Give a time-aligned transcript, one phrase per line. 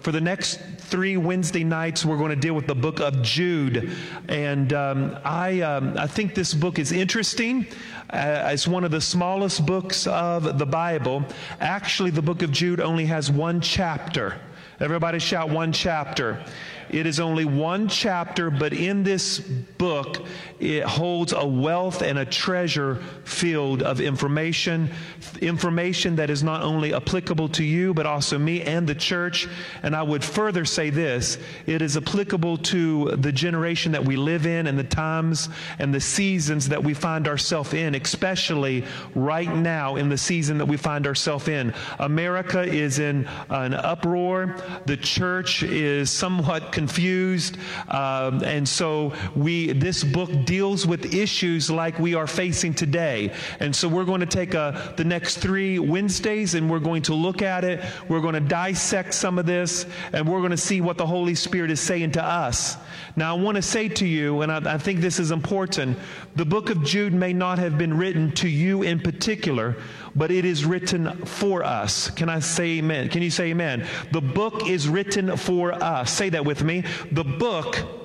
[0.00, 3.92] For the next three Wednesday nights, we're going to deal with the book of Jude.
[4.28, 7.66] And um, I, um, I think this book is interesting.
[8.08, 11.22] Uh, it's one of the smallest books of the Bible.
[11.60, 14.40] Actually, the book of Jude only has one chapter.
[14.80, 16.42] Everybody shout one chapter.
[16.92, 20.26] It is only one chapter, but in this book,
[20.58, 24.90] it holds a wealth and a treasure field of information,
[25.40, 29.48] information that is not only applicable to you, but also me and the church.
[29.82, 34.46] And I would further say this it is applicable to the generation that we live
[34.46, 35.48] in and the times
[35.78, 38.84] and the seasons that we find ourselves in, especially
[39.14, 41.72] right now in the season that we find ourselves in.
[42.00, 47.58] America is in an uproar, the church is somewhat confused.
[47.88, 53.34] Um, and so we, this book deals with issues like we are facing today.
[53.60, 57.02] And so we're going to take a, uh, the next three Wednesdays and we're going
[57.02, 57.84] to look at it.
[58.08, 59.84] We're going to dissect some of this
[60.14, 62.78] and we're going to see what the Holy Spirit is saying to us.
[63.16, 65.98] Now, I want to say to you, and I, I think this is important,
[66.36, 69.76] the book of Jude may not have been written to you in particular,
[70.14, 72.10] but it is written for us.
[72.10, 73.08] Can I say amen?
[73.08, 73.86] Can you say amen?
[74.12, 76.12] The book is written for us.
[76.12, 76.84] Say that with me.
[77.12, 77.99] The book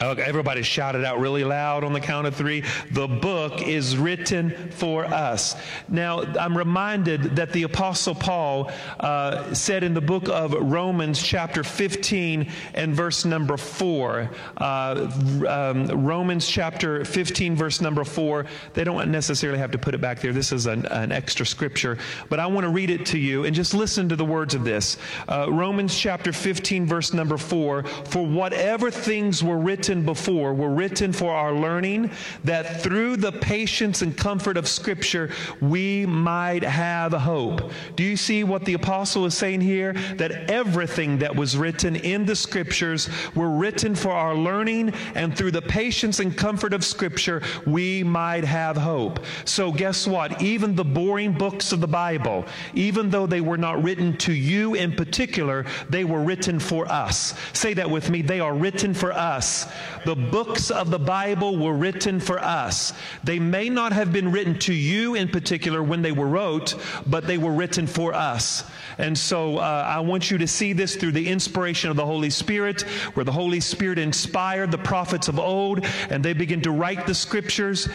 [0.00, 2.62] everybody shout it out really loud on the count of three.
[2.92, 5.56] The book is written for us.
[5.88, 11.64] Now, I'm reminded that the Apostle Paul uh, said in the book of Romans, chapter
[11.64, 14.30] 15, and verse number 4.
[14.56, 15.10] Uh,
[15.48, 18.46] um, Romans chapter 15, verse number 4.
[18.74, 20.32] They don't necessarily have to put it back there.
[20.32, 21.98] This is an, an extra scripture.
[22.28, 24.64] But I want to read it to you and just listen to the words of
[24.64, 24.96] this.
[25.28, 27.82] Uh, Romans chapter 15, verse number 4.
[27.82, 32.10] For whatever things were written, written before were written for our learning,
[32.44, 35.30] that through the patience and comfort of Scripture
[35.62, 37.72] we might have hope.
[37.96, 39.94] Do you see what the apostle is saying here?
[40.16, 45.52] That everything that was written in the Scriptures were written for our learning, and through
[45.52, 49.24] the patience and comfort of Scripture we might have hope.
[49.46, 50.42] So, guess what?
[50.42, 54.74] Even the boring books of the Bible, even though they were not written to you
[54.74, 57.32] in particular, they were written for us.
[57.54, 58.20] Say that with me.
[58.20, 59.66] They are written for us.
[60.04, 62.92] The books of the Bible were written for us.
[63.24, 66.74] They may not have been written to you in particular when they were wrote,
[67.06, 68.64] but they were written for us.
[68.98, 72.30] And so uh, I want you to see this through the inspiration of the Holy
[72.30, 72.82] Spirit,
[73.14, 77.14] where the Holy Spirit inspired the prophets of old, and they begin to write the
[77.14, 77.88] scriptures.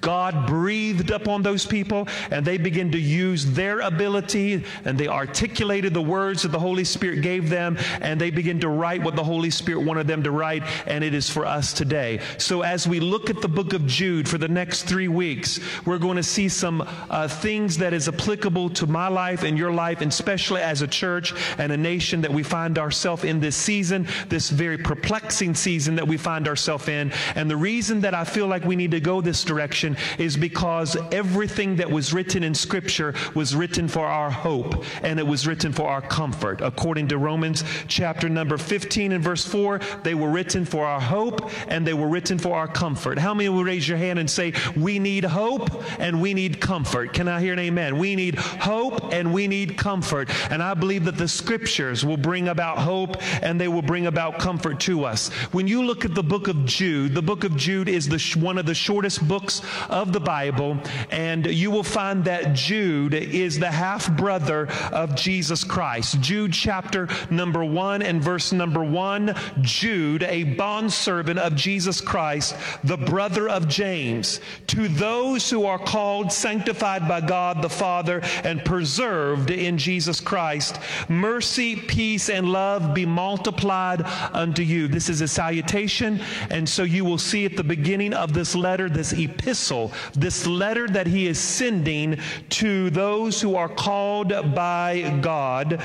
[0.00, 5.94] God breathed upon those people, and they began to use their ability, and they articulated
[5.94, 9.24] the words that the Holy Spirit gave them, and they began to write what the
[9.24, 12.20] Holy Spirit wanted them to write, and it is for us today.
[12.38, 15.98] So as we look at the book of Jude for the next three weeks, we're
[15.98, 20.00] going to see some uh, things that is applicable to my life and your life,
[20.00, 24.06] and especially as a church and a nation that we find ourselves in this season,
[24.28, 27.12] this very perplexing season that we find ourselves in.
[27.34, 30.96] And the reason that I feel like we need to go this direction is because
[31.12, 35.72] everything that was written in Scripture was written for our hope and it was written
[35.72, 36.60] for our comfort.
[36.60, 41.50] According to Romans chapter number 15 and verse 4, they were written for our hope
[41.68, 43.18] and they were written for our comfort.
[43.18, 45.68] How many will raise your hand and say, We need hope
[45.98, 47.12] and we need comfort?
[47.12, 47.98] Can I hear an amen?
[47.98, 50.30] We need hope and we need comfort.
[50.50, 54.38] And I believe that the Scriptures will bring about hope and they will bring about
[54.38, 55.28] comfort to us.
[55.52, 58.58] When you look at the book of Jude, the book of Jude is the, one
[58.58, 60.78] of the shortest books of the Bible,
[61.10, 66.20] and you will find that Jude is the half brother of Jesus Christ.
[66.20, 72.96] Jude chapter number one and verse number one Jude, a bondservant of Jesus Christ, the
[72.96, 79.50] brother of James, to those who are called, sanctified by God the Father, and preserved
[79.50, 84.02] in Jesus Christ, mercy, peace, and love be multiplied
[84.32, 84.88] unto you.
[84.88, 86.20] This is a salutation,
[86.50, 89.69] and so you will see at the beginning of this letter, this epistle
[90.14, 92.18] this letter that he is sending
[92.50, 95.80] to those who are called by God,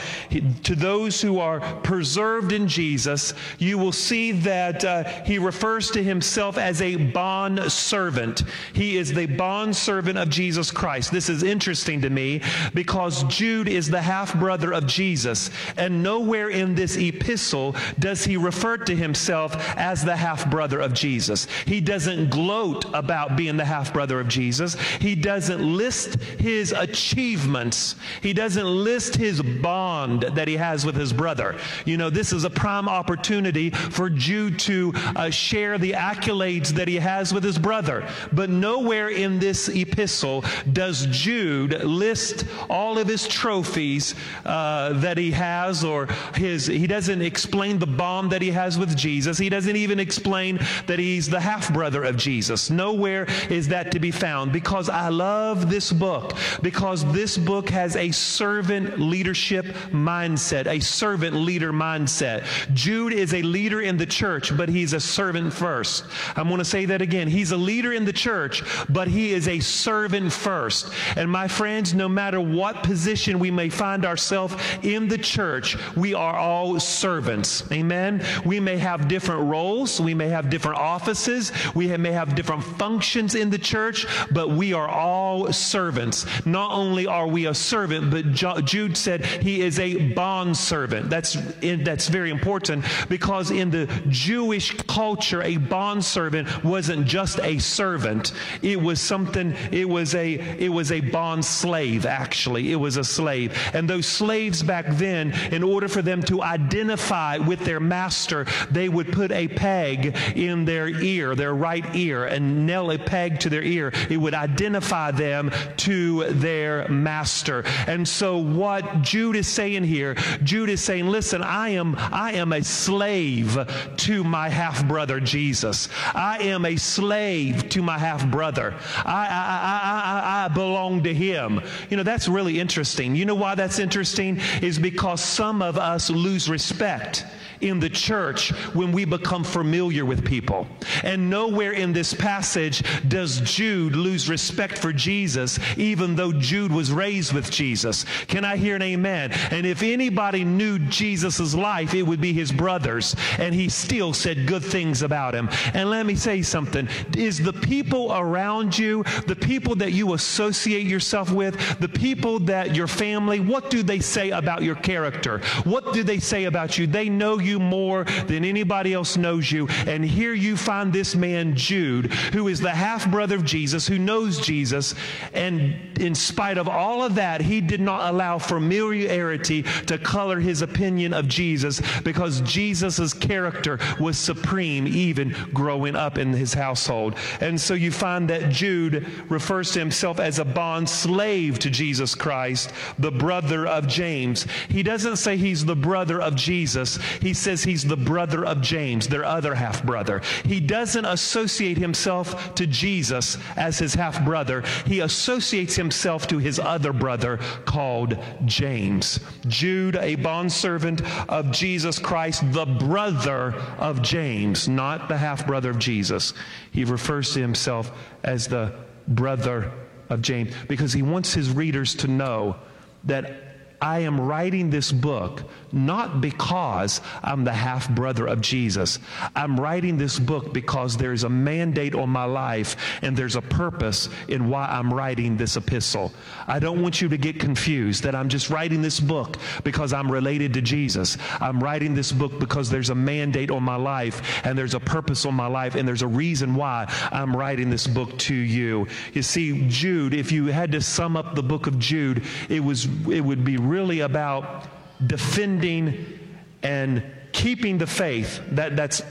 [0.63, 6.03] to those who are preserved in Jesus, you will see that uh, he refers to
[6.03, 8.43] himself as a bond servant.
[8.73, 11.11] He is the bond servant of Jesus Christ.
[11.11, 12.41] This is interesting to me
[12.73, 18.37] because Jude is the half brother of Jesus, and nowhere in this epistle does he
[18.37, 21.47] refer to himself as the half brother of Jesus.
[21.65, 24.75] He doesn't gloat about being the half half brother of Jesus.
[25.01, 27.95] He doesn't list his achievements.
[28.21, 31.57] He doesn't list his bond that he has with his brother.
[31.83, 36.87] You know, this is a prime opportunity for Jude to uh, share the accolades that
[36.87, 38.07] he has with his brother.
[38.31, 45.31] But nowhere in this epistle does Jude list all of his trophies uh, that he
[45.31, 49.37] has, or his, he doesn't explain the bond that he has with Jesus.
[49.37, 52.69] He doesn't even explain that he's the half brother of Jesus.
[52.69, 57.95] Nowhere is that to be found because I love this book, because this book has
[57.95, 62.45] a servant leadership mindset, a servant leader mindset.
[62.73, 66.05] Jude is a leader in the church, but he's a servant first.
[66.35, 67.27] I'm going to say that again.
[67.27, 70.91] He's a leader in the church, but he is a servant first.
[71.15, 76.13] And my friends, no matter what position we may find ourselves in the church, we
[76.13, 77.69] are all servants.
[77.71, 78.23] Amen.
[78.45, 83.35] We may have different roles, we may have different offices, we may have different functions
[83.35, 86.25] in the church, but we are all servants.
[86.45, 88.31] Not only are we a servant, but
[88.65, 91.09] Jude said he is a bond servant.
[91.09, 97.59] That's that's very important because in the Jewish culture, a bond servant wasn't just a
[97.59, 98.33] servant.
[98.61, 99.55] It was something.
[99.71, 102.05] It was a it was a bond slave.
[102.05, 103.57] Actually, it was a slave.
[103.73, 108.89] And those slaves back then, in order for them to identify with their master, they
[108.89, 113.49] would put a peg in their ear, their right ear, and nail a peg to
[113.49, 113.91] their ear.
[114.09, 117.63] It would identify them to their master.
[117.87, 122.53] And so, what Jude is saying here, Jude is saying, "Listen, I am I am
[122.53, 123.57] a slave
[123.97, 125.89] to my half brother Jesus.
[126.13, 128.73] I am a slave to my half brother.
[129.05, 131.61] I, I, I, I, belong to him.
[131.89, 133.15] You know, that's really interesting.
[133.15, 134.39] You know why that's interesting?
[134.61, 137.25] Is because some of us lose respect
[137.61, 140.67] in the church when we become familiar with people.
[141.03, 146.91] And nowhere in this passage does Jude lose respect for Jesus, even though Jude was
[146.91, 148.05] raised with Jesus.
[148.27, 149.31] Can I hear an amen?
[149.51, 153.15] And if anybody knew Jesus' life, it would be his brothers.
[153.39, 155.49] And he still said good things about him.
[155.73, 156.87] And let me say something
[157.17, 162.75] is the people around you, the people that you associate yourself with, the people that
[162.75, 165.39] your family, what do they say about your character?
[165.63, 166.87] What do they say about you?
[166.87, 169.67] They know you more than anybody else knows you.
[169.87, 173.99] And here you find this man, Jude, who is the half brother of Jesus, who
[173.99, 174.95] knows Jesus.
[175.33, 180.61] And in spite of all of that, he did not allow familiarity to color his
[180.61, 187.15] opinion of Jesus because Jesus' character was supreme even growing up in his household.
[187.41, 192.15] And so you find that Jude refers to himself as a bond slave to Jesus
[192.15, 194.47] Christ, the brother of James.
[194.69, 196.97] He doesn't say he's the brother of Jesus.
[197.21, 200.21] He says he's the brother of James, their other half brother.
[200.43, 206.59] He doesn't associate himself to Jesus as his half brother, he associates himself to his
[206.59, 209.19] other brother called James.
[209.47, 215.79] Jude, a bondservant of Jesus Christ, the brother of James, not the half brother of
[215.79, 216.33] Jesus.
[216.71, 217.91] He refers to himself
[218.23, 218.73] as the
[219.07, 219.71] brother
[220.09, 222.55] of James because he wants his readers to know
[223.03, 223.54] that
[223.85, 228.97] I am writing this book not because I'm the half brother of Jesus.
[229.35, 234.09] I'm writing this book because there's a mandate on my life and there's a purpose
[234.29, 236.13] in why I'm writing this epistle.
[236.47, 240.11] I don't want you to get confused that I'm just writing this book because I'm
[240.11, 241.17] related to Jesus.
[241.41, 245.25] I'm writing this book because there's a mandate on my life and there's a purpose
[245.25, 248.87] on my life and there's a reason why I'm writing this book to you.
[249.13, 252.85] You see, Jude, if you had to sum up the book of Jude, it was
[253.09, 254.67] it would be really about
[255.07, 256.19] defending
[256.63, 258.41] and keeping the faith.
[258.51, 259.01] That, that's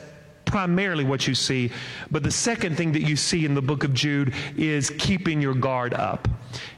[0.45, 1.71] primarily what you see.
[2.11, 5.55] But the second thing that you see in the book of Jude is keeping your
[5.55, 6.29] guard up.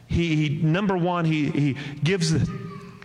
[0.07, 2.35] He, he number one, he, he gives,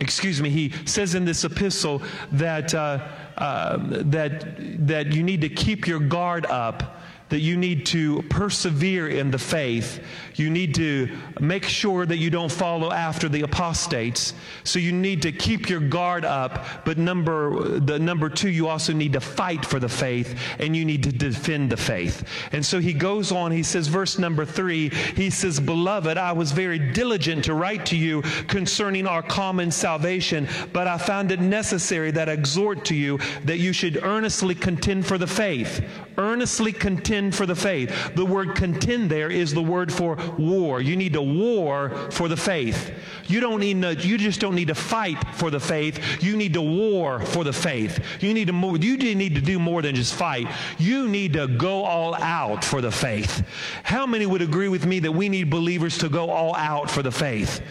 [0.00, 5.48] excuse me, he says in this epistle that, uh, uh, that, that you need to
[5.48, 7.01] keep your guard up
[7.32, 10.04] that you need to persevere in the faith.
[10.34, 11.08] You need to
[11.40, 14.34] make sure that you don't follow after the apostates.
[14.64, 16.84] So you need to keep your guard up.
[16.84, 20.84] But number the number two, you also need to fight for the faith and you
[20.84, 22.28] need to defend the faith.
[22.52, 26.52] And so he goes on, he says, verse number three, he says, Beloved, I was
[26.52, 32.10] very diligent to write to you concerning our common salvation, but I found it necessary
[32.10, 35.82] that I exhort to you that you should earnestly contend for the faith.
[36.18, 38.14] Earnestly contend for the faith.
[38.14, 40.80] The word contend there is the word for war.
[40.80, 42.92] You need to war for the faith.
[43.26, 46.22] You don't need to, you just don't need to fight for the faith.
[46.22, 48.04] You need to war for the faith.
[48.20, 50.48] You need to more, you need to do more than just fight.
[50.78, 53.46] You need to go all out for the faith.
[53.82, 57.02] How many would agree with me that we need believers to go all out for
[57.02, 57.62] the faith?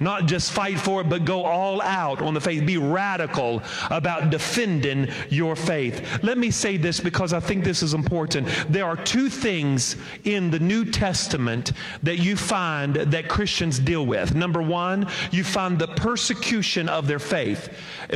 [0.00, 2.66] Not just fight for it, but go all out on the faith.
[2.66, 6.22] Be radical about defending your faith.
[6.22, 8.48] Let me say this because I think this is important.
[8.68, 11.72] There are two things in the New Testament
[12.02, 14.34] that you find that Christians deal with.
[14.34, 17.68] Number one, you find the persecution of their faith.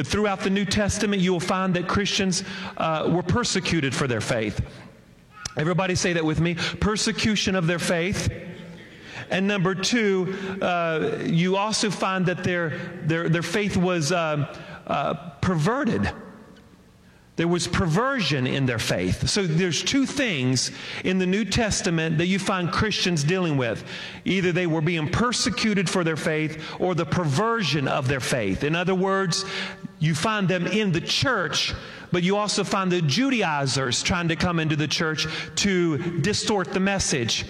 [0.05, 2.45] Throughout the New Testament, you will find that Christians
[2.77, 4.61] uh, were persecuted for their faith.
[5.57, 6.55] Everybody say that with me.
[6.55, 8.31] Persecution of their faith
[9.31, 14.55] and number two, uh, you also find that their, their, their faith was uh,
[14.87, 16.11] uh, perverted.
[17.39, 19.29] There was perversion in their faith.
[19.29, 20.73] So there's two things
[21.05, 23.85] in the New Testament that you find Christians dealing with.
[24.25, 28.65] Either they were being persecuted for their faith or the perversion of their faith.
[28.65, 29.45] In other words,
[30.01, 31.75] you find them in the church,
[32.11, 36.81] but you also find the Judaizers trying to come into the church to distort the
[36.81, 37.45] message.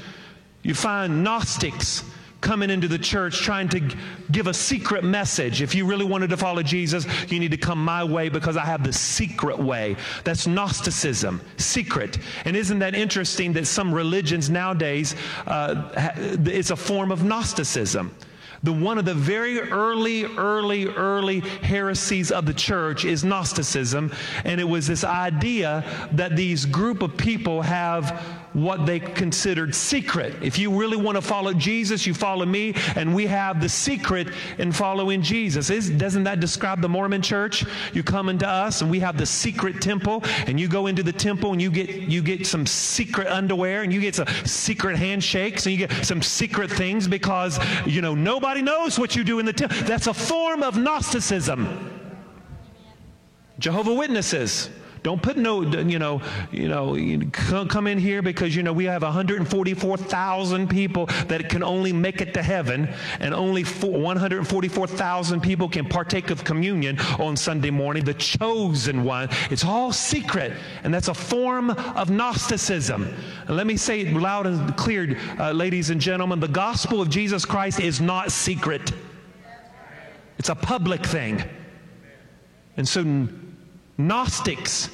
[0.69, 2.05] You find Gnostics
[2.43, 3.81] coming into the church trying to
[4.31, 5.63] give a secret message.
[5.63, 8.67] If you really wanted to follow Jesus, you need to come my way because I
[8.67, 9.97] have the secret way.
[10.25, 12.19] That's Gnosticism, secret.
[12.45, 15.91] And isn't that interesting that some religions nowadays, uh,
[16.45, 18.15] it's a form of Gnosticism?
[18.63, 24.13] The one of the very early, early, early heresies of the church is Gnosticism,
[24.45, 28.21] and it was this idea that these group of people have
[28.53, 30.35] what they considered secret.
[30.43, 34.29] If you really want to follow Jesus, you follow me, and we have the secret
[34.59, 35.71] in following Jesus.
[35.71, 37.65] Is, doesn't that describe the Mormon church?
[37.93, 41.13] You come into us, and we have the secret temple, and you go into the
[41.13, 45.67] temple, and you get you get some secret underwear, and you get some secret handshakes,
[45.67, 49.47] and you get some secret things because you know nobody knows what you do in
[49.47, 49.77] the temple.
[49.85, 51.95] That's a form of Gnosticism.
[53.59, 54.71] Jehovah Witnesses.
[55.03, 59.03] Don't put no, you know, you know, come in here because you know we have
[59.03, 62.89] 144,000 people that can only make it to heaven,
[63.21, 68.05] and only 144,000 people can partake of communion on Sunday morning.
[68.05, 69.29] The chosen one.
[69.51, 70.53] It's all secret,
[70.85, 73.15] and that's a form of Gnosticism.
[73.47, 77.09] And let me say it loud and clear, uh, ladies and gentlemen: the gospel of
[77.09, 78.93] Jesus Christ is not secret.
[80.39, 81.43] It's a public thing,
[82.77, 83.29] and so
[83.99, 84.89] Gnostics.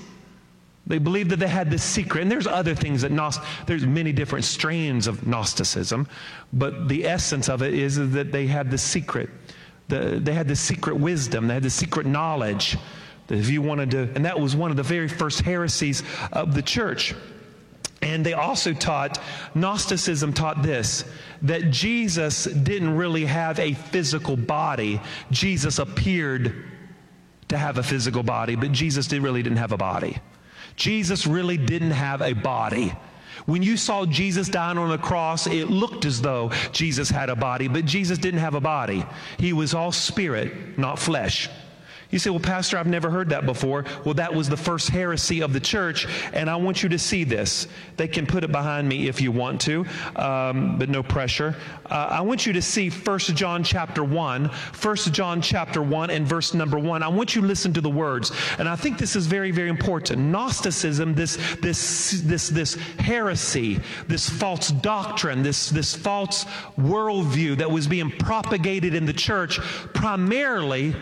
[0.86, 4.12] They believed that they had this secret, and there's other things that Gnost, there's many
[4.12, 6.06] different strains of Gnosticism,
[6.52, 9.30] but the essence of it is that they had the secret.
[9.88, 12.76] The, they had the secret wisdom, they had the secret knowledge.
[13.28, 16.54] That if you wanted to, and that was one of the very first heresies of
[16.54, 17.14] the church.
[18.02, 19.18] And they also taught,
[19.54, 21.06] Gnosticism taught this,
[21.40, 25.00] that Jesus didn't really have a physical body.
[25.30, 26.54] Jesus appeared
[27.48, 30.18] to have a physical body, but Jesus did, really didn't have a body.
[30.76, 32.92] Jesus really didn't have a body.
[33.46, 37.36] When you saw Jesus dying on the cross, it looked as though Jesus had a
[37.36, 39.04] body, but Jesus didn't have a body.
[39.38, 41.48] He was all spirit, not flesh.
[42.14, 43.84] You say, Well, Pastor, I've never heard that before.
[44.04, 47.24] Well, that was the first heresy of the church, and I want you to see
[47.24, 47.66] this.
[47.96, 51.56] They can put it behind me if you want to, um, but no pressure.
[51.86, 56.24] Uh, I want you to see 1 John chapter 1, 1 John chapter 1 and
[56.24, 57.02] verse number 1.
[57.02, 58.30] I want you to listen to the words,
[58.60, 60.22] and I think this is very, very important.
[60.22, 66.44] Gnosticism, this, this, this, this heresy, this false doctrine, this, this false
[66.78, 69.58] worldview that was being propagated in the church
[69.94, 70.94] primarily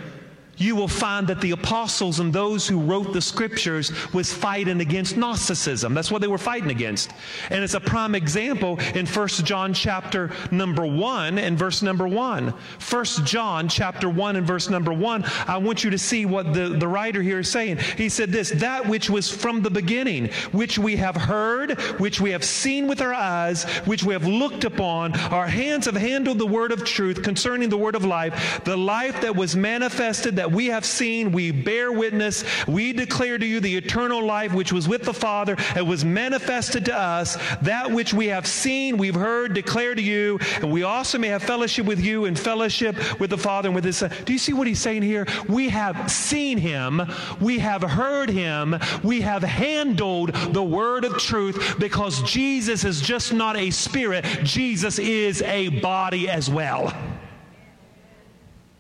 [0.63, 5.17] you will find that the apostles and those who wrote the scriptures was fighting against
[5.17, 5.93] Gnosticism.
[5.93, 7.11] That's what they were fighting against.
[7.51, 12.55] And it's a prime example in 1 John chapter number 1 and verse number 1.
[12.91, 16.69] 1 John chapter 1 and verse number 1, I want you to see what the,
[16.69, 17.79] the writer here is saying.
[17.97, 22.31] He said this, that which was from the beginning, which we have heard, which we
[22.31, 26.47] have seen with our eyes, which we have looked upon, our hands have handled the
[26.47, 30.85] word of truth concerning the word of life, the life that was manifested we have
[30.85, 35.15] seen, we bear witness, we declare to you the eternal life which was with the
[35.15, 37.37] Father and was manifested to us.
[37.63, 41.43] That which we have seen, we've heard, declare to you, and we also may have
[41.43, 44.11] fellowship with you and fellowship with the Father and with His Son.
[44.25, 45.27] Do you see what he's saying here?
[45.49, 47.03] We have seen Him,
[47.41, 53.33] we have heard Him, we have handled the word of truth because Jesus is just
[53.33, 56.95] not a spirit, Jesus is a body as well.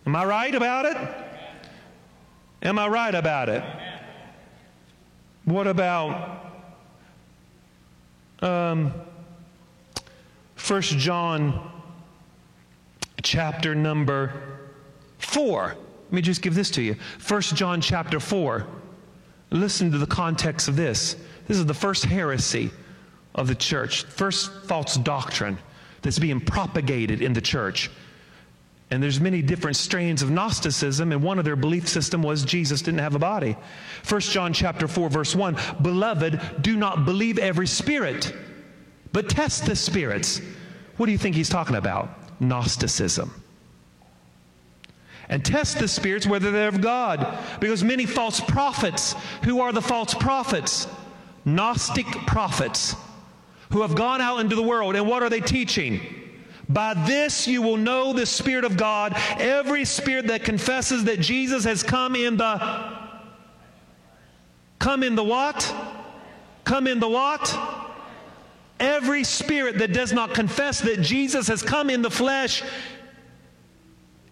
[0.07, 1.22] Am I right about it?
[2.62, 3.64] Am I right about it?
[5.45, 6.42] What about
[8.40, 8.92] um,
[10.66, 11.71] 1 John
[13.23, 14.33] chapter number
[15.19, 15.69] 4.
[15.69, 16.97] Let me just give this to you.
[17.26, 18.66] 1 John chapter 4.
[19.50, 21.16] Listen to the context of this.
[21.47, 22.71] This is the first heresy
[23.35, 25.59] of the church, first false doctrine
[26.02, 27.90] that's being propagated in the church.
[28.93, 32.83] And there's many different strains of Gnosticism, and one of their belief system was Jesus
[32.83, 33.57] didn't have a body.
[34.07, 38.37] 1 John chapter 4, verse 1, Beloved, do not believe every spirit,
[39.11, 40.43] but test the spirits.
[40.99, 42.11] What do you think he's talking about?
[42.39, 43.33] Gnosticism.
[45.31, 47.39] And test the spirits whether they're of God.
[47.61, 50.87] Because many false prophets, who are the false prophets?
[51.47, 52.95] Gnostic prophets
[53.71, 54.97] who have gone out into the world.
[54.97, 56.22] And what are they teaching?
[56.73, 59.14] By this you will know the Spirit of God.
[59.38, 62.99] Every spirit that confesses that Jesus has come in the.
[64.79, 65.75] Come in the what?
[66.64, 67.57] Come in the what?
[68.81, 72.62] Every spirit that does not confess that Jesus has come in the flesh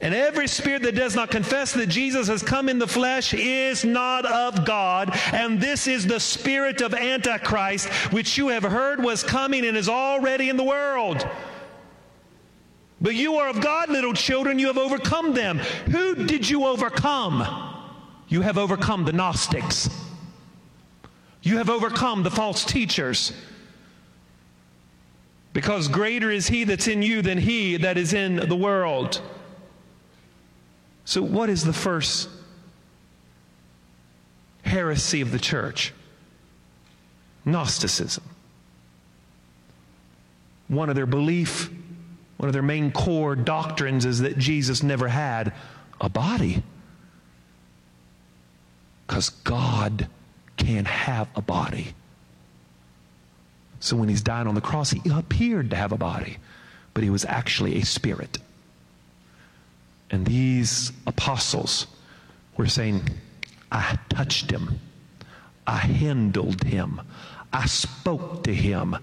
[0.01, 3.85] and every spirit that does not confess that Jesus has come in the flesh is
[3.85, 5.15] not of God.
[5.33, 9.91] And this is the spirit of Antichrist, which you have heard was coming and is
[9.91, 11.29] already in the world.
[13.01, 14.59] But you are of God, little children.
[14.59, 15.59] You have overcome them.
[15.59, 17.45] Who did you overcome?
[18.29, 19.89] You have overcome the Gnostics.
[21.43, 23.33] You have overcome the false teachers.
[25.53, 29.21] Because greater is he that's in you than he that is in the world.
[31.05, 32.29] So, what is the first
[34.63, 35.93] heresy of the church?
[37.45, 38.23] Gnosticism.
[40.69, 41.69] One of their belief,
[42.41, 45.53] one of their main core doctrines is that Jesus never had
[46.01, 46.63] a body.
[49.07, 50.09] Because God
[50.57, 51.93] can't have a body.
[53.81, 56.39] So when he's dying on the cross, he appeared to have a body,
[56.95, 58.39] but he was actually a spirit.
[60.11, 61.89] And these apostles
[62.57, 63.03] were saying,
[63.71, 64.81] I touched him.
[65.67, 67.03] I handled him.
[67.53, 68.97] I spoke to him.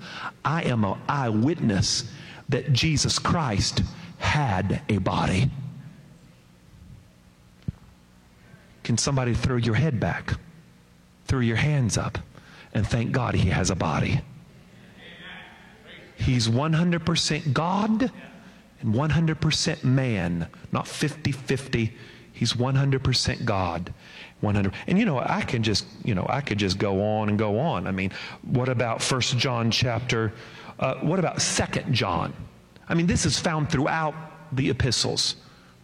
[0.44, 2.12] I am an eyewitness
[2.50, 3.82] that Jesus Christ
[4.20, 5.50] had a body.
[8.84, 10.34] Can somebody throw your head back,
[11.25, 12.18] throw your hands up,
[12.74, 14.22] and thank God he has a body?
[16.16, 18.12] He's 100% God
[18.82, 21.94] and 100% man, not 50 50.
[22.34, 23.94] He's 100% God.
[24.42, 27.39] 100 and you know i can just you know i could just go on and
[27.39, 28.12] go on i mean
[28.44, 30.32] what about first john chapter
[30.80, 32.32] uh, what about second john
[32.89, 34.13] i mean this is found throughout
[34.56, 35.36] the epistles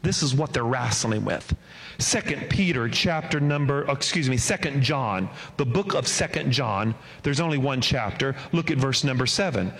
[0.01, 1.55] this is what they're wrestling with
[1.97, 7.39] second peter chapter number oh, excuse me second john the book of second john there's
[7.39, 9.71] only one chapter look at verse number seven.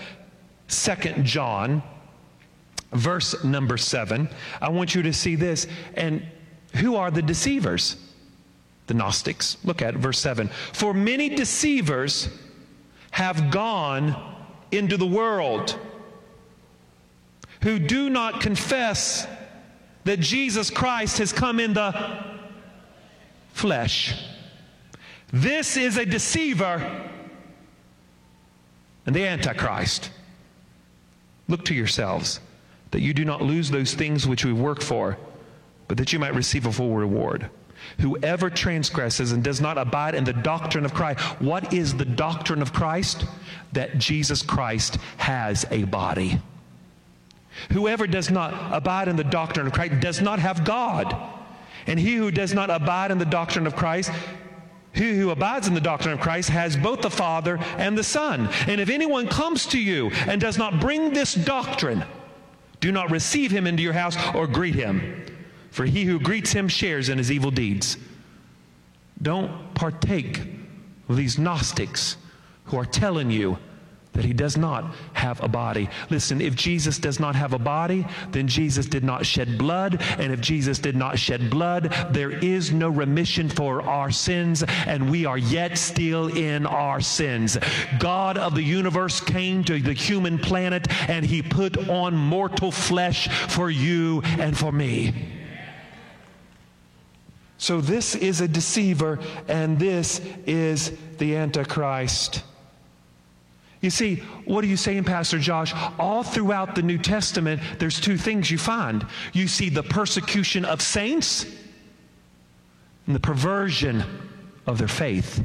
[0.67, 1.83] Second john
[2.93, 4.29] verse number seven,
[4.61, 5.67] I want you to see this.
[5.95, 6.25] And
[6.75, 7.97] who are the deceivers?
[8.87, 9.57] The Gnostics.
[9.63, 10.49] Look at verse 7.
[10.73, 12.29] For many deceivers
[13.11, 14.35] have gone
[14.71, 15.79] into the world
[17.63, 19.25] who do not confess
[20.03, 22.23] that Jesus Christ has come in the
[23.53, 24.13] flesh.
[25.31, 27.09] This is a deceiver
[29.05, 30.11] and the Antichrist.
[31.47, 32.41] Look to yourselves
[32.91, 35.17] that you do not lose those things which we work for,
[35.87, 37.49] but that you might receive a full reward.
[37.99, 42.61] Whoever transgresses and does not abide in the doctrine of Christ, what is the doctrine
[42.61, 43.25] of Christ?
[43.71, 46.39] That Jesus Christ has a body.
[47.71, 51.15] Whoever does not abide in the doctrine of Christ does not have God.
[51.87, 54.11] And he who does not abide in the doctrine of Christ,
[54.93, 58.47] he who abides in the doctrine of Christ has both the Father and the Son.
[58.67, 62.03] And if anyone comes to you and does not bring this doctrine,
[62.79, 65.25] do not receive him into your house or greet him,
[65.71, 67.97] for he who greets him shares in his evil deeds.
[69.21, 70.41] Don't partake
[71.09, 72.17] of these Gnostics
[72.65, 73.57] who are telling you
[74.13, 75.89] that he does not have a body.
[76.09, 80.01] Listen, if Jesus does not have a body, then Jesus did not shed blood.
[80.17, 85.09] And if Jesus did not shed blood, there is no remission for our sins, and
[85.09, 87.57] we are yet still in our sins.
[87.99, 93.27] God of the universe came to the human planet and he put on mortal flesh
[93.49, 95.13] for you and for me.
[97.57, 102.43] So, this is a deceiver, and this is the Antichrist.
[103.83, 104.15] You see,
[104.45, 105.73] what are you saying, Pastor Josh?
[105.99, 109.05] All throughout the New Testament, there's two things you find.
[109.33, 111.45] You see the persecution of saints
[113.05, 114.01] and the perversion
[114.65, 115.43] of their faith.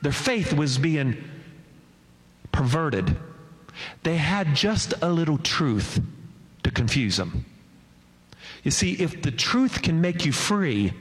[0.00, 1.22] Their faith was being
[2.52, 3.14] perverted.
[4.02, 6.00] They had just a little truth
[6.62, 7.44] to confuse them.
[8.62, 10.94] You see, if the truth can make you free,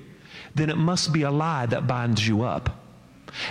[0.53, 2.82] then it must be a lie that binds you up.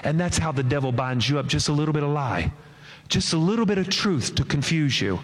[0.05, 2.53] And that's how the devil binds you up just a little bit of lie,
[3.09, 5.21] just a little bit of truth to confuse you.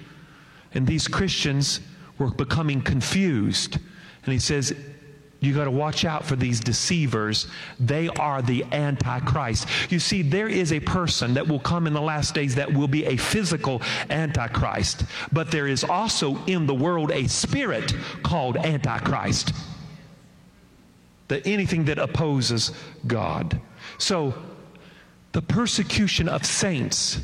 [0.75, 1.81] And these Christians
[2.18, 3.79] were becoming confused.
[4.25, 4.75] And he says,
[5.40, 7.47] you got to watch out for these deceivers.
[7.79, 9.68] They are the Antichrist.
[9.88, 12.88] You see, there is a person that will come in the last days that will
[12.88, 17.94] be a physical Antichrist, but there is also in the world a spirit
[18.25, 19.53] called Antichrist.
[21.29, 22.73] That anything that opposes
[23.07, 23.61] God.
[23.96, 24.35] So,
[25.33, 27.20] the persecution of saints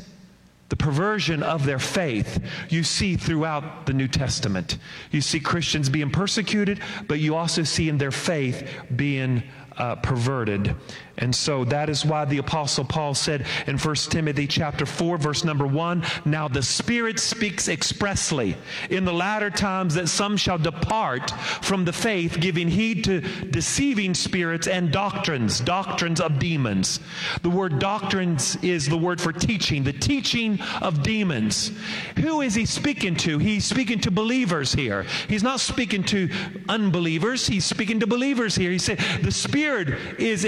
[0.69, 4.77] the perversion of their faith you see throughout the New Testament.
[5.11, 9.43] You see Christians being persecuted, but you also see in their faith being
[9.77, 10.75] uh, perverted.
[11.17, 15.43] And so that is why the apostle Paul said in 1 Timothy chapter 4 verse
[15.43, 18.57] number 1, now the Spirit speaks expressly
[18.89, 24.13] in the latter times that some shall depart from the faith, giving heed to deceiving
[24.13, 26.99] spirits and doctrines, doctrines of demons.
[27.41, 31.71] The word doctrines is the word for teaching, the teaching of demons.
[32.17, 33.37] Who is he speaking to?
[33.37, 35.05] He's speaking to believers here.
[35.29, 36.29] He's not speaking to
[36.67, 38.71] unbelievers, he's speaking to believers here.
[38.71, 40.43] He said the Spirit is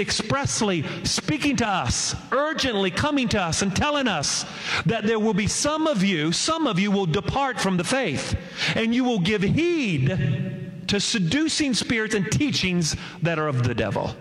[1.04, 4.44] speaking to us, urgently coming to us and telling us
[4.86, 8.36] that there will be some of you, some of you will depart from the faith,
[8.74, 14.14] and you will give heed to seducing spirits and teachings that are of the devil.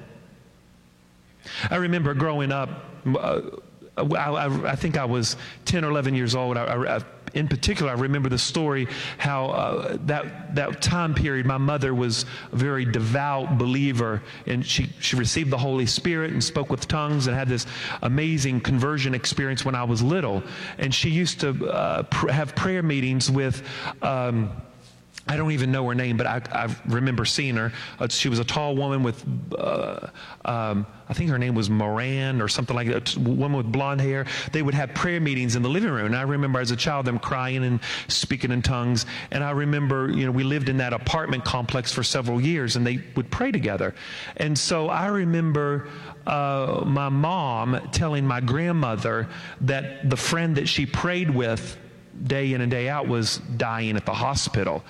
[1.69, 2.69] I remember growing up,
[3.05, 3.41] uh,
[3.97, 6.57] I, I, I, think I was 10 or 11 years old.
[6.57, 7.01] I,
[7.33, 12.25] in particular, I remember the story how uh, that, that time period, my mother was
[12.51, 17.27] a very devout believer, and she, she received the Holy Spirit and spoke with tongues
[17.27, 17.65] and had this
[18.01, 20.43] amazing conversion experience when I was little.
[20.77, 23.63] And she used to uh, pr- have prayer meetings with.
[24.01, 24.51] Um,
[25.29, 27.73] I don't even know her name, but I, I remember seeing her.
[27.99, 29.23] Uh, she was a tall woman with,
[29.57, 30.07] uh,
[30.45, 34.01] um, I think her name was Moran or something like that, a woman with blonde
[34.01, 34.25] hair.
[34.51, 36.05] They would have prayer meetings in the living room.
[36.05, 39.05] And I remember as a child them crying and speaking in tongues.
[39.31, 42.87] And I remember, you know, we lived in that apartment complex for several years and
[42.87, 43.95] they would pray together.
[44.37, 45.89] And so I remember
[46.25, 49.27] uh, my mom telling my grandmother
[49.61, 51.77] that the friend that she prayed with
[52.23, 54.83] day in and day out was dying at the hospital.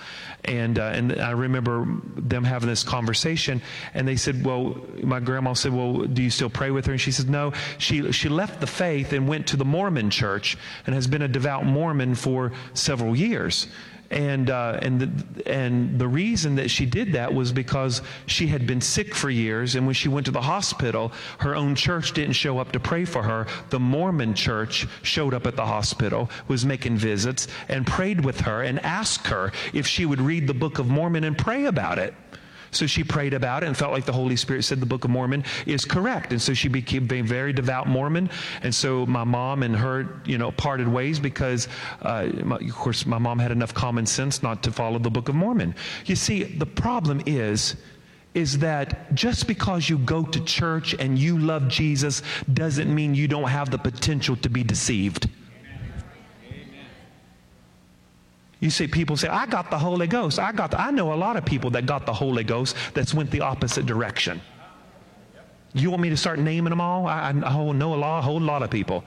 [0.47, 3.61] And, uh, and I remember them having this conversation,
[3.93, 6.93] and they said, Well, my grandma said, Well, do you still pray with her?
[6.93, 7.51] And she said, No.
[7.77, 11.27] She, she left the faith and went to the Mormon church and has been a
[11.27, 13.67] devout Mormon for several years.
[14.09, 18.65] And, uh, and, the, and the reason that she did that was because she had
[18.65, 19.75] been sick for years.
[19.75, 23.03] And when she went to the hospital, her own church didn't show up to pray
[23.03, 23.47] for her.
[23.69, 28.63] The Mormon church showed up at the hospital, was making visits, and prayed with her
[28.63, 32.13] and asked her if she would read the Book of Mormon and pray about it.
[32.71, 35.09] So she prayed about it and felt like the Holy Spirit said the Book of
[35.09, 36.31] Mormon is correct.
[36.31, 38.29] And so she became a very devout Mormon.
[38.61, 41.67] And so my mom and her, you know, parted ways because,
[42.01, 45.35] uh, of course, my mom had enough common sense not to follow the Book of
[45.35, 45.75] Mormon.
[46.05, 47.75] You see, the problem is,
[48.33, 52.21] is that just because you go to church and you love Jesus
[52.53, 55.27] doesn't mean you don't have the potential to be deceived.
[58.59, 60.39] You see people say, I got the Holy Ghost.
[60.39, 63.13] I got the, I know a lot of people that got the Holy Ghost that's
[63.13, 64.41] went the opposite direction.
[65.73, 67.05] You want me to start naming them all?
[67.05, 69.03] I, I know a, lot, a whole lot of people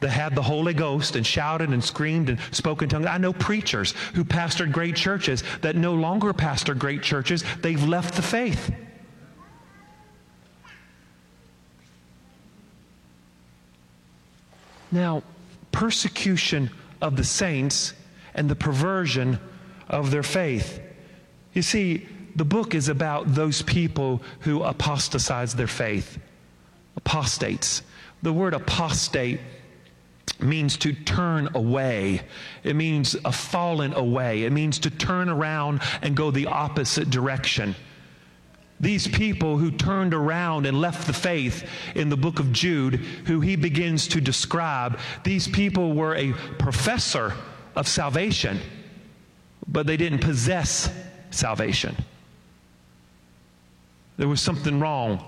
[0.00, 3.06] that had the Holy Ghost and shouted and screamed and spoke in tongues.
[3.06, 7.42] I know preachers who pastored great churches that no longer pastor great churches.
[7.62, 8.72] They've left the faith.
[14.92, 15.24] Now,
[15.72, 16.70] persecution
[17.02, 17.92] of the saints
[18.38, 19.38] and the perversion
[19.88, 20.80] of their faith.
[21.54, 26.18] You see, the book is about those people who apostatize their faith.
[26.96, 27.82] Apostates.
[28.22, 29.40] The word apostate
[30.40, 32.22] means to turn away.
[32.62, 34.44] It means a fallen away.
[34.44, 37.74] It means to turn around and go the opposite direction.
[38.78, 42.94] These people who turned around and left the faith in the book of Jude,
[43.26, 47.34] who he begins to describe, these people were a professor
[47.78, 48.58] of salvation,
[49.68, 50.92] but they didn't possess
[51.30, 51.94] salvation.
[54.16, 55.24] There was something wrong.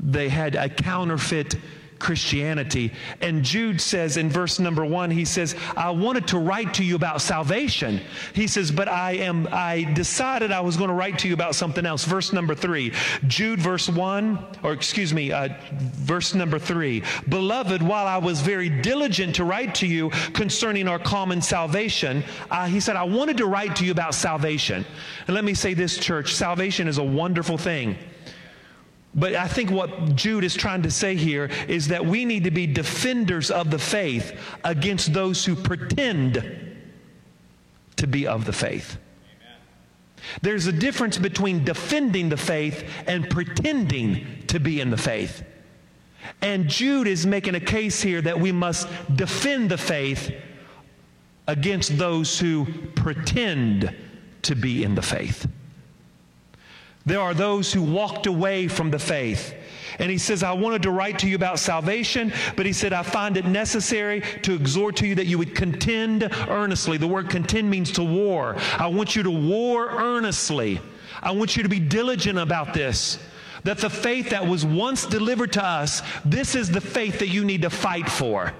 [0.00, 1.54] They had a counterfeit
[2.02, 2.92] Christianity.
[3.20, 6.96] And Jude says in verse number one, he says, I wanted to write to you
[6.96, 8.00] about salvation.
[8.34, 11.54] He says, but I am, I decided I was going to write to you about
[11.54, 12.04] something else.
[12.04, 12.92] Verse number three,
[13.28, 17.04] Jude verse one, or excuse me, uh, verse number three.
[17.28, 22.66] Beloved, while I was very diligent to write to you concerning our common salvation, uh,
[22.66, 24.84] he said, I wanted to write to you about salvation.
[25.28, 27.96] And let me say this, church, salvation is a wonderful thing.
[29.14, 32.50] But I think what Jude is trying to say here is that we need to
[32.50, 36.78] be defenders of the faith against those who pretend
[37.96, 38.98] to be of the faith.
[40.40, 45.44] There's a difference between defending the faith and pretending to be in the faith.
[46.40, 50.32] And Jude is making a case here that we must defend the faith
[51.48, 53.94] against those who pretend
[54.42, 55.46] to be in the faith.
[57.04, 59.54] There are those who walked away from the faith.
[59.98, 63.02] And he says, I wanted to write to you about salvation, but he said, I
[63.02, 66.96] find it necessary to exhort to you that you would contend earnestly.
[66.96, 68.56] The word contend means to war.
[68.78, 70.80] I want you to war earnestly.
[71.22, 73.18] I want you to be diligent about this.
[73.64, 77.44] That the faith that was once delivered to us, this is the faith that you
[77.44, 78.52] need to fight for.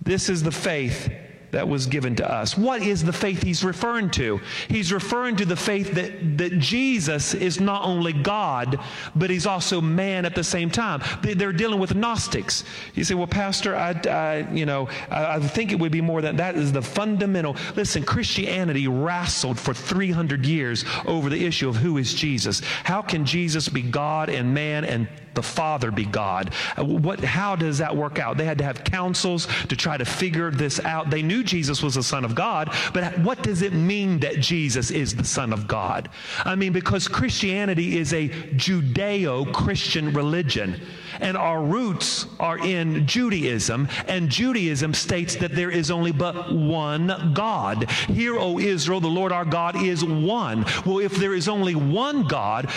[0.00, 1.12] This is the faith
[1.52, 2.56] that was given to us.
[2.56, 4.40] What is the faith he's referring to?
[4.68, 8.78] He's referring to the faith that, that Jesus is not only God,
[9.14, 11.02] but he's also man at the same time.
[11.22, 12.64] They, are dealing with Gnostics.
[12.94, 16.20] You say, well, Pastor, I, I you know, I, I, think it would be more
[16.20, 17.56] than that is the fundamental.
[17.76, 22.60] Listen, Christianity wrestled for 300 years over the issue of who is Jesus.
[22.84, 26.52] How can Jesus be God and man and the Father be God.
[26.76, 28.36] Uh, what, how does that work out?
[28.36, 31.10] They had to have councils to try to figure this out.
[31.10, 34.90] They knew Jesus was the Son of God, but what does it mean that Jesus
[34.90, 36.08] is the Son of God?
[36.44, 40.80] I mean, because Christianity is a Judeo Christian religion.
[41.20, 47.32] And our roots are in Judaism, and Judaism states that there is only but one
[47.32, 47.90] God.
[47.90, 50.66] Hear, O Israel, the Lord our God is one.
[50.84, 52.70] Well, if there is only one God,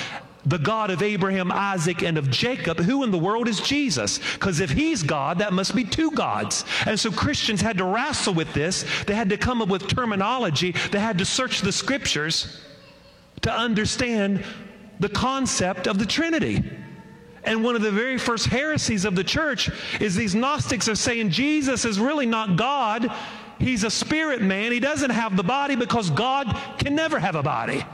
[0.50, 4.20] the God of Abraham, Isaac, and of Jacob, who in the world is Jesus?
[4.34, 6.66] Because if he's God, that must be two gods.
[6.86, 8.86] And so Christians had to wrestle with this.
[9.06, 10.74] They had to come up with terminology.
[10.92, 12.62] They had to search the scriptures
[13.42, 14.44] to understand
[15.00, 16.64] the concept of the Trinity.
[17.44, 19.70] And one of the very first heresies of the church
[20.02, 23.12] is these Gnostics are saying Jesus is really not God.
[23.60, 24.72] He's a spirit man.
[24.72, 26.48] He doesn't have the body because God
[26.80, 27.86] can never have a body.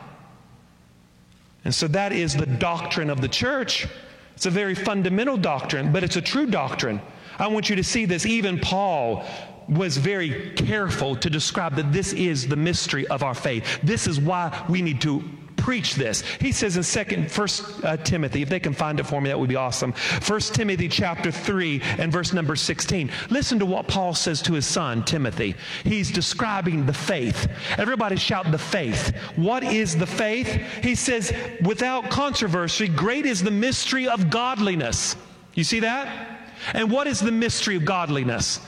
[1.65, 3.88] And so that is the doctrine of the church.
[4.36, 7.01] It's a very fundamental doctrine, but it's a true doctrine.
[7.38, 8.25] I want you to see this.
[8.25, 9.25] Even Paul
[9.67, 13.80] was very careful to describe that this is the mystery of our faith.
[13.82, 15.23] This is why we need to
[15.65, 16.21] preach this.
[16.39, 19.39] He says in second first uh, Timothy, if they can find it for me, that
[19.39, 19.93] would be awesome.
[19.93, 23.10] First Timothy chapter 3 and verse number 16.
[23.32, 25.56] Listen to what Paul says to his son, Timothy.
[25.84, 27.47] He's describing the faith.
[27.80, 29.15] Everybody shout the faith.
[29.38, 30.54] What is the faith?
[30.84, 35.15] He says, without controversy, great is the mystery of godliness.
[35.56, 36.41] You see that?
[36.75, 38.60] And what is the mystery of godliness?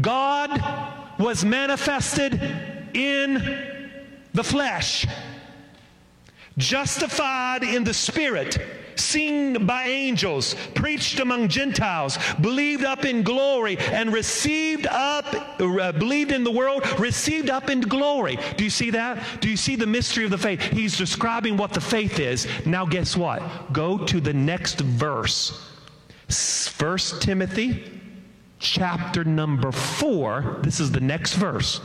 [0.00, 0.58] God
[1.18, 2.32] was manifested
[2.94, 3.34] in
[4.32, 5.06] the flesh
[6.56, 8.58] justified in the Spirit,
[8.96, 16.32] seen by angels, preached among Gentiles, believed up in glory, and received up, uh, believed
[16.32, 18.38] in the world, received up into glory.
[18.56, 19.40] Do you see that?
[19.40, 20.60] Do you see the mystery of the faith?
[20.60, 22.46] He's describing what the faith is.
[22.66, 23.72] Now, guess what?
[23.72, 25.68] Go to the next verse.
[26.28, 28.00] First Timothy
[28.58, 30.60] chapter number 4.
[30.62, 31.80] This is the next verse.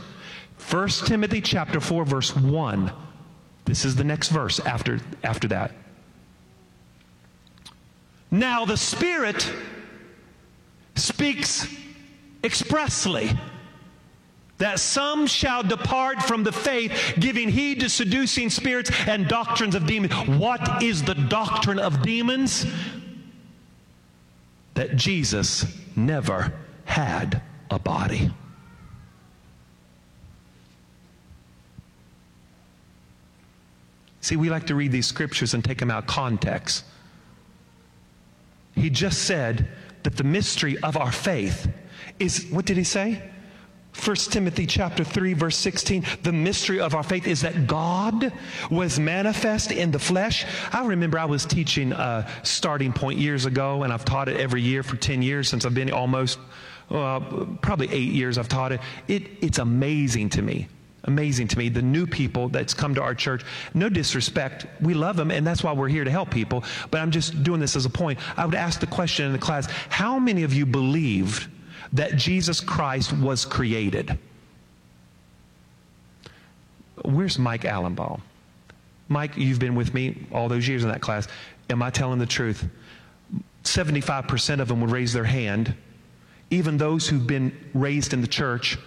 [0.56, 2.92] First Timothy chapter 4 verse 1.
[3.68, 5.72] This is the next verse after, after that.
[8.30, 9.52] Now the Spirit
[10.94, 11.68] speaks
[12.42, 13.30] expressly
[14.56, 19.86] that some shall depart from the faith, giving heed to seducing spirits and doctrines of
[19.86, 20.14] demons.
[20.26, 22.64] What is the doctrine of demons?
[24.72, 26.54] That Jesus never
[26.86, 28.30] had a body.
[34.28, 36.84] See, we like to read these scriptures and take them out of context.
[38.74, 39.66] He just said
[40.02, 41.66] that the mystery of our faith
[42.18, 43.22] is, what did he say?
[44.04, 48.30] 1 Timothy chapter 3 verse 16 the mystery of our faith is that God
[48.70, 50.44] was manifest in the flesh.
[50.72, 54.60] I remember I was teaching a starting point years ago and I've taught it every
[54.60, 56.38] year for 10 years since I've been almost
[56.90, 57.20] uh,
[57.62, 58.80] probably 8 years I've taught it.
[59.08, 59.22] it.
[59.40, 60.68] It's amazing to me
[61.04, 61.68] amazing to me.
[61.68, 65.62] The new people that's come to our church, no disrespect, we love them, and that's
[65.62, 66.64] why we're here to help people.
[66.90, 68.18] But I'm just doing this as a point.
[68.36, 71.48] I would ask the question in the class how many of you believed
[71.92, 74.18] that Jesus Christ was created?
[77.04, 78.20] Where's Mike Allenbaugh?
[79.08, 81.28] Mike, you've been with me all those years in that class.
[81.70, 82.66] Am I telling the truth?
[83.64, 85.74] 75% of them would raise their hand,
[86.50, 88.78] even those who've been raised in the church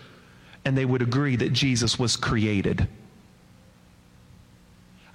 [0.65, 2.88] and they would agree that Jesus was created.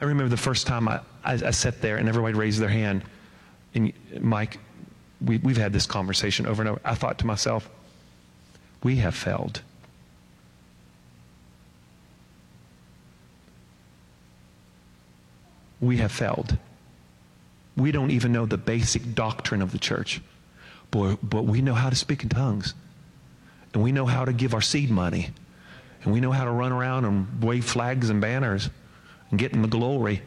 [0.00, 3.02] I remember the first time I, I, I sat there and everybody raised their hand.
[3.74, 4.58] And Mike,
[5.24, 6.80] we, we've had this conversation over and over.
[6.84, 7.68] I thought to myself,
[8.82, 9.62] we have failed.
[15.80, 16.58] We have failed.
[17.76, 20.20] We don't even know the basic doctrine of the church.
[20.90, 22.74] But, but we know how to speak in tongues
[23.76, 25.28] and we know how to give our seed money,
[26.02, 28.70] and we know how to run around and wave flags and banners
[29.28, 30.22] and get in the glory.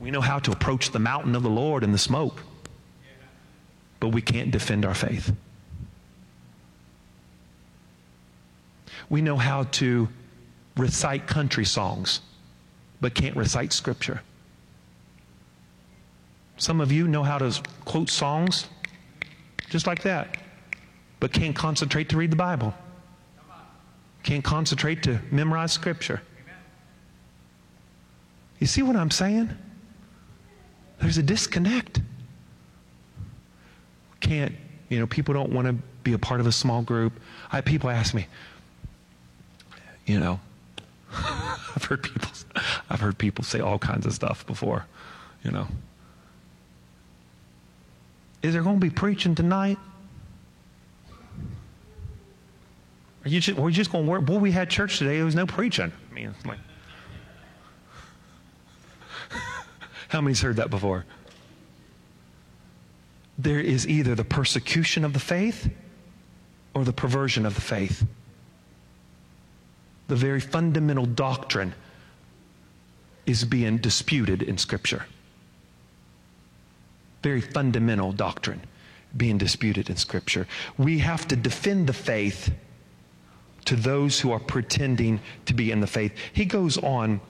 [0.00, 2.42] We know how to approach the mountain of the Lord in the smoke,
[4.00, 5.32] but we can't defend our faith.
[9.08, 10.08] We know how to
[10.76, 12.22] recite country songs,
[13.00, 14.20] but can't recite scripture.
[16.56, 18.66] Some of you know how to quote songs
[19.68, 20.39] just like that
[21.20, 22.74] but can't concentrate to read the Bible.
[24.22, 26.20] Can't concentrate to memorize Scripture.
[28.58, 29.50] You see what I'm saying?
[31.00, 32.00] There's a disconnect.
[34.20, 34.54] Can't,
[34.88, 37.14] you know, people don't want to be a part of a small group.
[37.50, 38.26] I people ask me,
[40.06, 40.40] you know,
[41.12, 42.28] I've heard people
[42.90, 44.84] I've heard people say all kinds of stuff before,
[45.42, 45.66] you know.
[48.42, 49.78] Is there going to be preaching tonight?
[53.24, 54.24] Are you just, we're just going to work.
[54.24, 55.16] Boy, we had church today.
[55.16, 55.92] There was no preaching.
[56.10, 56.58] I mean, like,
[60.08, 61.04] how many's heard that before?
[63.38, 65.70] There is either the persecution of the faith
[66.74, 68.06] or the perversion of the faith.
[70.08, 71.74] The very fundamental doctrine
[73.26, 75.04] is being disputed in Scripture.
[77.22, 78.62] Very fundamental doctrine
[79.16, 80.46] being disputed in Scripture.
[80.78, 82.50] We have to defend the faith
[83.66, 86.12] to those who are pretending to be in the faith.
[86.32, 87.20] He goes on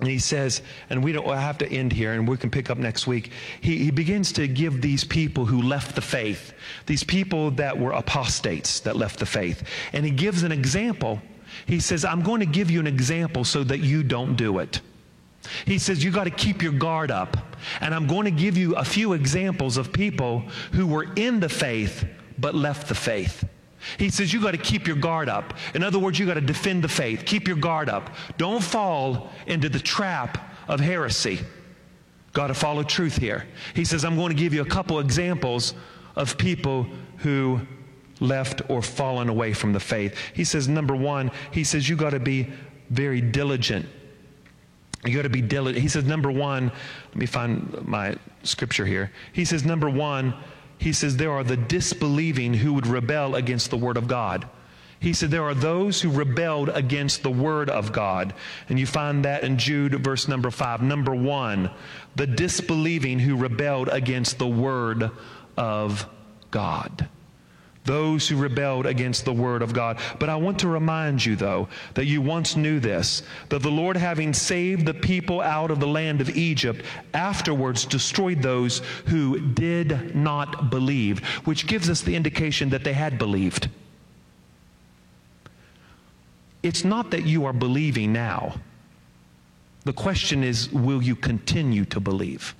[0.00, 2.70] and he says, and we don't I have to end here and we can pick
[2.70, 3.32] up next week.
[3.60, 6.52] He, he begins to give these people who left the faith,
[6.86, 9.64] these people that were apostates that left the faith.
[9.92, 11.20] And he gives an example.
[11.66, 14.80] He says, I'm going to give you an example so that you don't do it.
[15.64, 17.36] He says, You got to keep your guard up.
[17.80, 20.40] And I'm going to give you a few examples of people
[20.72, 22.04] who were in the faith
[22.38, 23.44] but left the faith.
[23.98, 25.54] He says you got to keep your guard up.
[25.74, 27.24] In other words, you got to defend the faith.
[27.24, 28.14] Keep your guard up.
[28.36, 31.40] Don't fall into the trap of heresy.
[32.32, 33.46] Got to follow truth here.
[33.74, 35.74] He says, I'm going to give you a couple examples
[36.16, 36.86] of people
[37.18, 37.60] who
[38.20, 40.16] left or fallen away from the faith.
[40.34, 42.52] He says, number one, he says, you got to be
[42.90, 43.86] very diligent.
[45.04, 45.80] You got to be diligent.
[45.80, 46.72] He says, number one,
[47.08, 49.12] let me find my scripture here.
[49.32, 50.34] He says, number one,
[50.78, 54.48] he says there are the disbelieving who would rebel against the Word of God.
[55.00, 58.34] He said there are those who rebelled against the Word of God.
[58.68, 60.82] And you find that in Jude, verse number five.
[60.82, 61.70] Number one,
[62.16, 65.10] the disbelieving who rebelled against the Word
[65.56, 66.08] of
[66.50, 67.08] God
[67.88, 69.98] those who rebelled against the word of God.
[70.18, 73.96] But I want to remind you, though, that you once knew this that the Lord,
[73.96, 80.14] having saved the people out of the land of Egypt, afterwards destroyed those who did
[80.14, 83.70] not believe, which gives us the indication that they had believed.
[86.62, 88.60] It's not that you are believing now.
[89.86, 92.54] The question is, will you continue to believe?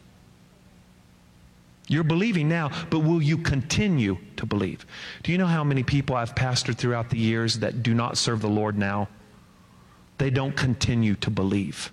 [1.88, 4.86] You're believing now, but will you continue to believe?
[5.22, 8.42] Do you know how many people I've pastored throughout the years that do not serve
[8.42, 9.08] the Lord now?
[10.18, 11.90] They don't continue to believe.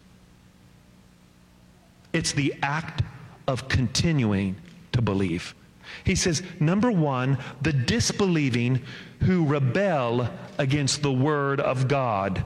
[2.12, 3.03] It's the act
[3.47, 4.58] of continuing
[4.91, 5.55] to believe.
[6.03, 8.81] He says, number one, the disbelieving
[9.21, 12.45] who rebel against the word of God,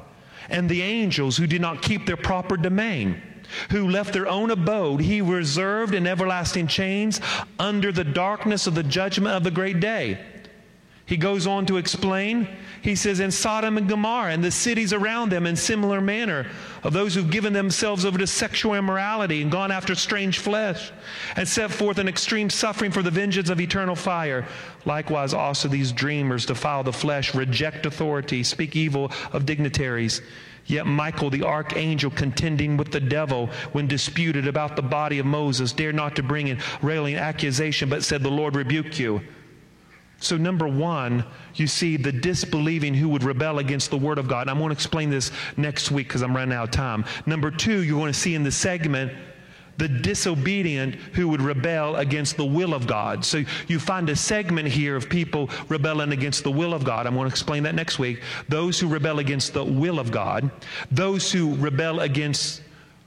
[0.49, 3.21] and the angels who do not keep their proper domain
[3.71, 7.19] who left their own abode, he reserved in everlasting chains
[7.57, 10.19] under the darkness of the judgment of the great day.
[11.09, 12.47] He goes on to explain,
[12.83, 16.45] he says, in Sodom and Gomorrah and the cities around them in similar manner,
[16.83, 20.91] of those who've given themselves over to sexual immorality and gone after strange flesh,
[21.35, 24.45] and set forth an extreme suffering for the vengeance of eternal fire.
[24.85, 30.21] Likewise, also these dreamers defile the flesh, reject authority, speak evil of dignitaries.
[30.69, 35.73] Yet Michael, the archangel, contending with the devil when disputed about the body of Moses,
[35.73, 39.19] dared not to bring in railing accusation, but said, The Lord rebuke you.
[40.19, 44.41] So, number one, you see the disbelieving who would rebel against the Word of God.
[44.41, 47.03] And I'm going to explain this next week because I'm running out of time.
[47.25, 49.11] Number two, you're going to see in the segment
[49.79, 53.23] the disobedient who would rebel against the will of God.
[53.25, 57.07] So you find a segment here of people rebelling against the will of God.
[57.07, 58.21] I'm going to explain that next week.
[58.49, 60.51] Those who rebel against the will of God,
[60.91, 62.61] those who rebel against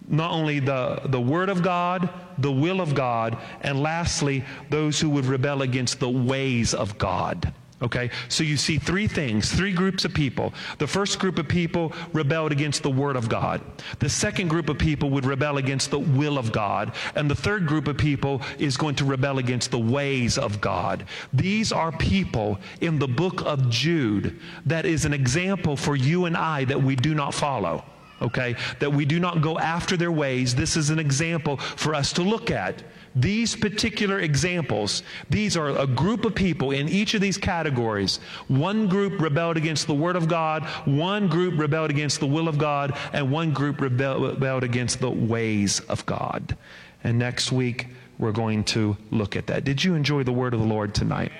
[0.08, 2.08] not only the, the Word of God,
[2.38, 7.52] the will of God, and lastly, those who would rebel against the ways of God.
[7.82, 10.54] Okay, so you see three things, three groups of people.
[10.78, 13.60] The first group of people rebelled against the Word of God.
[13.98, 16.94] The second group of people would rebel against the will of God.
[17.16, 21.06] And the third group of people is going to rebel against the ways of God.
[21.32, 26.36] These are people in the book of Jude that is an example for you and
[26.36, 27.84] I that we do not follow
[28.22, 28.54] okay?
[28.78, 30.54] That we do not go after their ways.
[30.54, 32.82] This is an example for us to look at.
[33.14, 38.20] These particular examples, these are a group of people in each of these categories.
[38.48, 42.56] One group rebelled against the Word of God, one group rebelled against the will of
[42.56, 46.56] God, and one group rebelled against the ways of God.
[47.04, 47.88] And next week,
[48.18, 49.64] we're going to look at that.
[49.64, 51.32] Did you enjoy the Word of the Lord tonight?